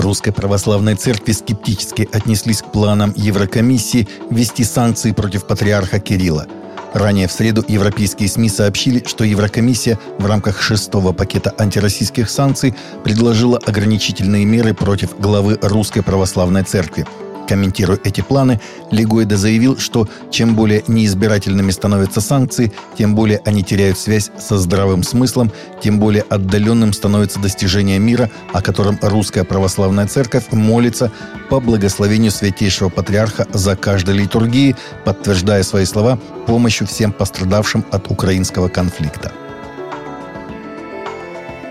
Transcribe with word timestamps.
В 0.00 0.02
Русской 0.02 0.30
Православной 0.30 0.94
Церкви 0.94 1.32
скептически 1.32 2.08
отнеслись 2.10 2.62
к 2.62 2.72
планам 2.72 3.12
Еврокомиссии 3.16 4.08
ввести 4.30 4.64
санкции 4.64 5.12
против 5.12 5.46
патриарха 5.46 6.00
Кирилла. 6.00 6.46
Ранее 6.94 7.28
в 7.28 7.32
среду 7.32 7.62
европейские 7.68 8.30
СМИ 8.30 8.48
сообщили, 8.48 9.04
что 9.06 9.24
Еврокомиссия 9.24 9.98
в 10.18 10.24
рамках 10.24 10.62
шестого 10.62 11.12
пакета 11.12 11.54
антироссийских 11.58 12.30
санкций 12.30 12.74
предложила 13.04 13.58
ограничительные 13.58 14.46
меры 14.46 14.72
против 14.72 15.20
главы 15.20 15.58
Русской 15.60 16.02
Православной 16.02 16.62
Церкви– 16.62 17.04
Комментируя 17.50 17.98
эти 18.04 18.20
планы, 18.20 18.60
Лигуэда 18.92 19.36
заявил, 19.36 19.76
что 19.76 20.08
чем 20.30 20.54
более 20.54 20.84
неизбирательными 20.86 21.72
становятся 21.72 22.20
санкции, 22.20 22.72
тем 22.96 23.16
более 23.16 23.40
они 23.44 23.64
теряют 23.64 23.98
связь 23.98 24.30
со 24.38 24.56
здравым 24.56 25.02
смыслом, 25.02 25.50
тем 25.82 25.98
более 25.98 26.22
отдаленным 26.22 26.92
становится 26.92 27.40
достижение 27.40 27.98
мира, 27.98 28.30
о 28.52 28.62
котором 28.62 29.00
русская 29.02 29.42
православная 29.42 30.06
церковь 30.06 30.52
молится 30.52 31.10
по 31.48 31.58
благословению 31.58 32.30
святейшего 32.30 32.88
патриарха 32.88 33.48
за 33.52 33.74
каждой 33.74 34.14
литургии, 34.14 34.76
подтверждая 35.04 35.64
свои 35.64 35.86
слова 35.86 36.20
помощью 36.46 36.86
всем 36.86 37.10
пострадавшим 37.10 37.84
от 37.90 38.12
украинского 38.12 38.68
конфликта. 38.68 39.32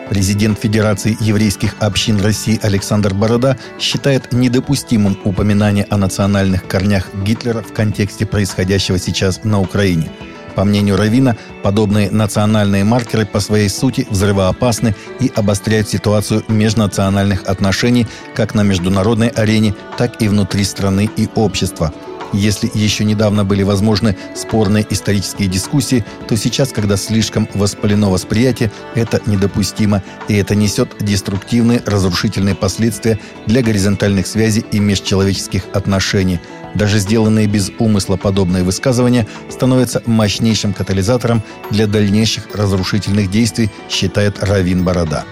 Президент 0.10 0.58
Федерации 0.58 1.16
еврейских 1.20 1.76
общин 1.80 2.20
России 2.20 2.60
Александр 2.64 3.14
Борода 3.14 3.58
считает 3.80 4.34
недопустимым 4.34 5.20
упоминание 5.24 5.86
о 5.88 5.98
национальных 5.98 6.68
корнях 6.68 7.14
Гитлера 7.24 7.62
в 7.62 7.74
контексте 7.74 8.26
происходящего 8.26 8.98
сейчас 8.98 9.44
на 9.44 9.62
Украине. 9.62 10.10
По 10.56 10.64
мнению 10.64 10.98
Равина, 10.98 11.38
подобные 11.62 12.10
национальные 12.10 12.84
маркеры 12.84 13.28
по 13.28 13.40
своей 13.40 13.70
сути 13.70 14.08
взрывоопасны 14.10 14.96
и 15.20 15.32
обостряют 15.36 15.88
ситуацию 15.88 16.44
межнациональных 16.48 17.44
отношений 17.44 18.08
как 18.34 18.56
на 18.56 18.62
международной 18.62 19.28
арене, 19.28 19.76
так 19.96 20.24
и 20.24 20.28
внутри 20.28 20.64
страны 20.64 21.08
и 21.16 21.30
общества– 21.36 21.94
если 22.34 22.70
еще 22.74 23.04
недавно 23.04 23.44
были 23.44 23.64
возможны 23.64 24.16
спорные 24.36 24.86
исторические 24.90 25.48
дискуссии, 25.48 26.06
то 26.28 26.38
сейчас, 26.38 26.72
когда 26.72 26.98
слишком 26.98 27.48
воспалено 27.54 28.10
восприятие, 28.10 28.72
это 28.96 29.22
недопустимо, 29.26 30.04
и 30.28 30.36
это 30.36 30.56
несет 30.56 30.96
деструктивные, 31.00 31.82
разрушительные 31.86 32.56
последствия 32.56 33.20
для 33.46 33.62
горизонтальных 33.62 34.28
связей 34.28 34.66
и 34.72 34.80
межчеловеческих 34.80 35.64
отношений. 35.74 36.40
Даже 36.76 37.00
сделанные 37.00 37.48
без 37.48 37.72
умысла 37.80 38.16
подобные 38.16 38.64
высказывания 38.64 39.28
становятся 39.50 40.04
мощнейшим 40.06 40.74
катализатором 40.74 41.42
для 41.72 41.88
дальнейших 41.88 42.56
разрушительных 42.56 43.32
действий, 43.32 43.70
считает 43.90 44.44
Равин 44.44 44.84
Борода. 44.84 45.26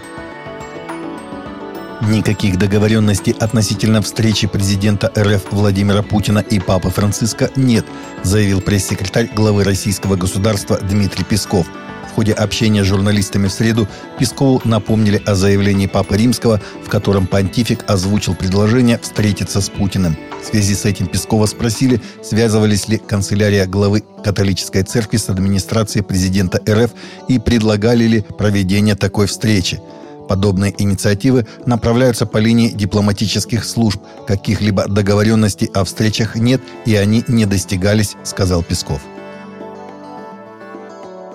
Никаких 2.02 2.60
договоренностей 2.60 3.36
относительно 3.40 4.04
встречи 4.04 4.48
президента 4.48 5.12
РФ 5.18 5.52
Владимира 5.52 6.04
Путина 6.04 6.40
и 6.40 6.60
Папы 6.60 6.92
Франциска 6.92 7.50
нет, 7.56 7.86
заявил 8.24 8.62
пресс-секретарь 8.62 9.30
главы 9.34 9.64
российского 9.64 10.16
государства 10.16 10.78
Дмитрий 10.78 11.24
Песков. 11.24 11.66
В 12.12 12.16
ходе 12.18 12.34
общения 12.34 12.84
с 12.84 12.88
журналистами 12.88 13.48
в 13.48 13.52
среду 13.52 13.88
Пескову 14.20 14.62
напомнили 14.64 15.22
о 15.26 15.34
заявлении 15.34 15.88
Папы 15.88 16.18
Римского, 16.18 16.62
в 16.86 16.90
котором 16.90 17.26
понтифик 17.26 17.84
озвучил 17.88 18.36
предложение 18.36 19.00
встретиться 19.00 19.60
с 19.60 19.70
Путиным. 19.70 20.16
В 20.42 20.46
связи 20.46 20.76
с 20.76 20.86
этим 20.86 21.08
Пескова 21.08 21.48
спросили, 21.48 22.02
связывались 22.24 22.88
ли 22.88 22.98
канцелярия 22.98 23.66
главы 23.66 24.04
католической 24.24 24.84
церкви 24.84 25.18
с 25.18 25.30
администрацией 25.30 26.04
президента 26.04 26.62
РФ 26.68 26.92
и 27.28 27.40
предлагали 27.40 28.06
ли 28.06 28.22
проведение 28.22 28.96
такой 28.96 29.26
встречи. 29.26 29.80
Подобные 30.28 30.74
инициативы 30.78 31.46
направляются 31.66 32.26
по 32.26 32.38
линии 32.38 32.70
дипломатических 32.70 33.66
служб. 33.66 34.02
Каких-либо 34.28 34.88
договоренностей 34.88 35.70
о 35.74 35.84
встречах 35.84 36.36
нет, 36.36 36.62
и 36.86 36.96
они 36.96 37.24
не 37.28 37.46
достигались, 37.46 38.16
сказал 38.24 38.64
Песков. 38.64 39.02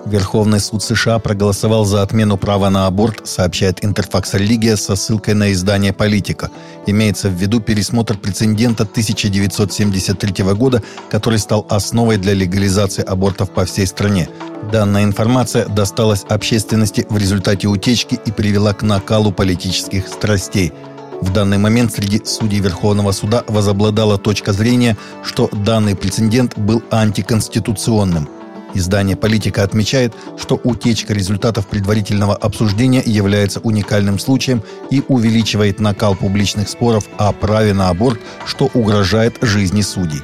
Верховный 0.05 0.59
суд 0.59 0.83
США 0.83 1.17
проголосовал 1.19 1.85
за 1.85 2.01
отмену 2.01 2.37
права 2.37 2.69
на 2.69 2.87
аборт, 2.87 3.25
сообщает 3.25 3.83
Интерфакс 3.85 4.33
Религия 4.33 4.75
со 4.75 4.95
ссылкой 4.97 5.33
на 5.33 5.53
издание 5.53 5.93
«Политика». 5.93 6.51
Имеется 6.85 7.29
в 7.29 7.33
виду 7.33 7.61
пересмотр 7.61 8.17
прецедента 8.17 8.83
1973 8.83 10.43
года, 10.55 10.83
который 11.09 11.39
стал 11.39 11.65
основой 11.69 12.17
для 12.17 12.33
легализации 12.33 13.03
абортов 13.03 13.51
по 13.51 13.63
всей 13.63 13.87
стране. 13.87 14.27
Данная 14.71 15.05
информация 15.05 15.67
досталась 15.67 16.25
общественности 16.27 17.07
в 17.09 17.17
результате 17.17 17.67
утечки 17.67 18.19
и 18.25 18.31
привела 18.31 18.73
к 18.73 18.81
накалу 18.81 19.31
политических 19.31 20.09
страстей. 20.09 20.73
В 21.21 21.31
данный 21.31 21.57
момент 21.57 21.93
среди 21.93 22.21
судей 22.25 22.59
Верховного 22.59 23.13
суда 23.13 23.45
возобладала 23.47 24.17
точка 24.17 24.51
зрения, 24.51 24.97
что 25.23 25.49
данный 25.53 25.95
прецедент 25.95 26.57
был 26.57 26.83
антиконституционным– 26.91 28.27
Издание 28.73 29.15
«Политика» 29.15 29.63
отмечает, 29.63 30.13
что 30.37 30.59
утечка 30.63 31.13
результатов 31.13 31.67
предварительного 31.67 32.35
обсуждения 32.35 33.03
является 33.05 33.59
уникальным 33.59 34.19
случаем 34.19 34.63
и 34.89 35.03
увеличивает 35.07 35.79
накал 35.79 36.15
публичных 36.15 36.69
споров 36.69 37.05
о 37.17 37.31
праве 37.31 37.73
на 37.73 37.89
аборт, 37.89 38.19
что 38.45 38.69
угрожает 38.73 39.37
жизни 39.41 39.81
судей. 39.81 40.21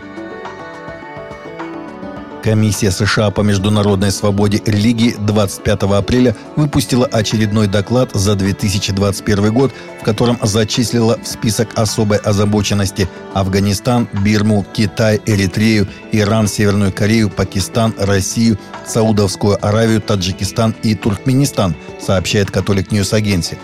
Комиссия 2.49 2.89
США 2.89 3.29
по 3.29 3.41
международной 3.41 4.11
свободе 4.11 4.59
религии 4.65 5.13
25 5.19 5.83
апреля 5.83 6.35
выпустила 6.55 7.05
очередной 7.05 7.67
доклад 7.67 8.09
за 8.15 8.33
2021 8.33 9.53
год, 9.53 9.71
в 10.01 10.03
котором 10.03 10.39
зачислила 10.41 11.19
в 11.21 11.27
список 11.27 11.77
особой 11.77 12.17
озабоченности 12.17 13.07
Афганистан, 13.35 14.09
Бирму, 14.23 14.65
Китай, 14.73 15.21
Эритрею, 15.27 15.87
Иран, 16.11 16.47
Северную 16.47 16.91
Корею, 16.91 17.29
Пакистан, 17.29 17.93
Россию, 17.99 18.57
Саудовскую 18.83 19.63
Аравию, 19.63 20.01
Таджикистан 20.01 20.73
и 20.81 20.95
Туркменистан, 20.95 21.75
сообщает 22.01 22.49
Catholic 22.49 22.91
News 22.91 23.13
Agency. 23.13 23.59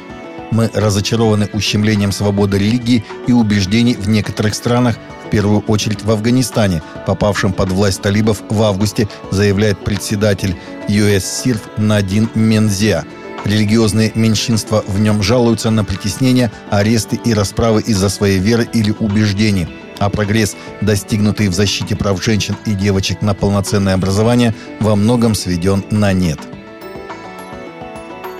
Мы 0.51 0.69
разочарованы 0.73 1.49
ущемлением 1.53 2.11
свободы 2.11 2.57
религии 2.57 3.03
и 3.27 3.31
убеждений 3.31 3.95
в 3.95 4.07
некоторых 4.07 4.55
странах, 4.55 4.97
в 5.25 5.29
первую 5.29 5.61
очередь 5.61 6.03
в 6.03 6.11
Афганистане, 6.11 6.81
попавшем 7.05 7.51
под 7.51 7.71
власть 7.71 8.01
талибов 8.01 8.41
в 8.49 8.61
августе, 8.61 9.07
заявляет 9.31 9.83
председатель 9.83 10.55
USCIRF 10.87 11.77
Надин 11.77 12.29
Маенза. 12.35 13.03
Религиозные 13.43 14.11
меньшинства 14.15 14.83
в 14.87 14.99
нем 14.99 15.21
жалуются 15.21 15.69
на 15.69 15.83
притеснения, 15.83 16.51
аресты 16.71 17.19
и 17.23 17.33
расправы 17.33 17.81
из-за 17.81 18.09
своей 18.09 18.39
веры 18.39 18.67
или 18.73 18.93
убеждений. 18.99 19.67
А 19.99 20.09
прогресс, 20.09 20.55
достигнутый 20.81 21.47
в 21.47 21.53
защите 21.53 21.95
прав 21.95 22.23
женщин 22.23 22.55
и 22.65 22.71
девочек 22.71 23.21
на 23.21 23.33
полноценное 23.33 23.93
образование, 23.93 24.53
во 24.79 24.95
многом 24.95 25.35
сведен 25.35 25.83
на 25.91 26.11
нет. 26.11 26.39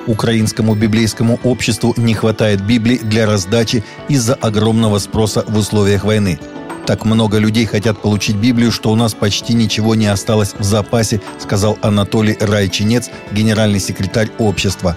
Украинскому 0.07 0.75
библейскому 0.75 1.39
обществу 1.43 1.93
не 1.97 2.13
хватает 2.13 2.61
Библии 2.61 2.97
для 2.97 3.25
раздачи 3.25 3.83
из-за 4.09 4.35
огромного 4.35 4.99
спроса 4.99 5.43
в 5.47 5.57
условиях 5.57 6.03
войны– 6.03 6.39
так 6.85 7.03
много 7.03 7.39
людей 7.39 7.66
хотят 7.66 7.99
получить 7.99 8.35
Библию, 8.35 8.71
что 8.71 8.91
у 8.91 8.95
нас 8.95 9.16
почти 9.16 9.53
ничего 9.53 9.95
не 9.95 10.05
осталось 10.05 10.53
в 10.53 10.63
запасе, 10.63 11.19
сказал 11.39 11.79
Анатолий 11.81 12.38
Райчинец, 12.39 13.09
генеральный 13.31 13.79
секретарь 13.79 14.29
общества. 14.38 14.95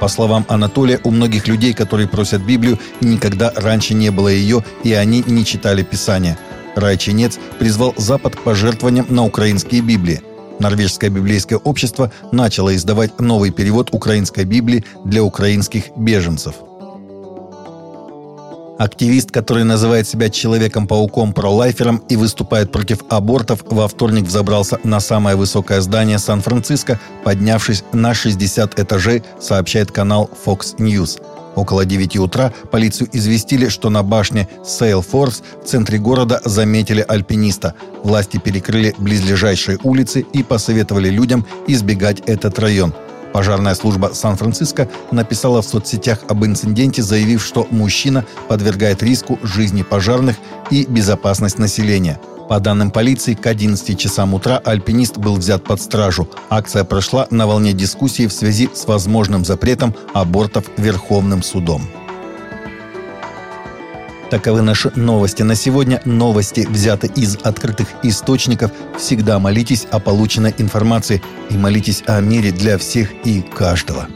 По 0.00 0.08
словам 0.08 0.44
Анатолия, 0.48 1.00
у 1.04 1.10
многих 1.10 1.46
людей, 1.46 1.74
которые 1.74 2.08
просят 2.08 2.42
Библию, 2.42 2.78
никогда 3.00 3.52
раньше 3.54 3.94
не 3.94 4.10
было 4.10 4.28
ее, 4.28 4.64
и 4.82 4.92
они 4.92 5.22
не 5.26 5.44
читали 5.44 5.84
Писание. 5.84 6.36
Райчинец 6.74 7.38
призвал 7.58 7.94
Запад 7.96 8.34
к 8.34 8.42
пожертвованиям 8.42 9.06
на 9.08 9.24
украинские 9.24 9.80
Библии. 9.80 10.22
Норвежское 10.58 11.10
библейское 11.10 11.58
общество 11.58 12.12
начало 12.32 12.74
издавать 12.74 13.20
новый 13.20 13.50
перевод 13.50 13.94
украинской 13.94 14.44
Библии 14.44 14.84
для 15.04 15.22
украинских 15.22 15.84
беженцев– 15.96 16.54
Активист, 18.78 19.32
который 19.32 19.64
называет 19.64 20.06
себя 20.06 20.30
Человеком-пауком-пролайфером 20.30 22.00
и 22.08 22.14
выступает 22.14 22.70
против 22.70 23.00
абортов, 23.08 23.64
во 23.68 23.88
вторник 23.88 24.26
взобрался 24.26 24.78
на 24.84 25.00
самое 25.00 25.34
высокое 25.34 25.80
здание 25.80 26.20
Сан-Франциско, 26.20 27.00
поднявшись 27.24 27.82
на 27.92 28.14
60 28.14 28.78
этажей, 28.78 29.24
сообщает 29.40 29.90
канал 29.90 30.30
Fox 30.46 30.76
News. 30.78 31.20
Около 31.58 31.84
9 31.84 32.18
утра 32.18 32.52
полицию 32.70 33.08
известили, 33.12 33.68
что 33.68 33.90
на 33.90 34.04
башне 34.04 34.48
Сейлфорс 34.64 35.42
в 35.60 35.66
центре 35.66 35.98
города 35.98 36.40
заметили 36.44 37.04
альпиниста. 37.06 37.74
Власти 38.04 38.38
перекрыли 38.38 38.94
близлежащие 38.96 39.76
улицы 39.82 40.20
и 40.20 40.44
посоветовали 40.44 41.10
людям 41.10 41.44
избегать 41.66 42.20
этот 42.26 42.60
район– 42.60 42.94
Пожарная 43.32 43.74
служба 43.74 44.10
Сан-Франциско 44.14 44.88
написала 45.10 45.60
в 45.60 45.66
соцсетях 45.66 46.20
об 46.28 46.44
инциденте, 46.44 47.02
заявив, 47.02 47.44
что 47.44 47.66
мужчина 47.70 48.24
подвергает 48.48 49.02
риску 49.02 49.38
жизни 49.42 49.82
пожарных 49.82 50.36
и 50.70 50.86
безопасность 50.86 51.58
населения. 51.58 52.18
По 52.48 52.60
данным 52.60 52.90
полиции, 52.90 53.34
к 53.34 53.46
11 53.46 53.98
часам 53.98 54.32
утра 54.32 54.58
альпинист 54.64 55.18
был 55.18 55.36
взят 55.36 55.64
под 55.64 55.82
стражу. 55.82 56.28
Акция 56.48 56.82
прошла 56.84 57.26
на 57.30 57.46
волне 57.46 57.74
дискуссии 57.74 58.26
в 58.26 58.32
связи 58.32 58.70
с 58.72 58.86
возможным 58.86 59.44
запретом 59.44 59.94
абортов 60.14 60.64
Верховным 60.78 61.42
судом. 61.42 61.82
Таковы 64.30 64.62
наши 64.62 64.90
новости 64.96 65.42
на 65.42 65.54
сегодня. 65.54 66.00
Новости 66.06 66.66
взяты 66.68 67.10
из 67.14 67.36
открытых 67.36 67.88
источников. 68.02 68.70
Всегда 68.98 69.38
молитесь 69.38 69.86
о 69.90 70.00
полученной 70.00 70.54
информации 70.56 71.22
и 71.50 71.56
молитесь 71.56 72.02
о 72.06 72.20
мире 72.20 72.50
для 72.50 72.78
всех 72.78 73.12
и 73.24 73.42
каждого. 73.42 74.08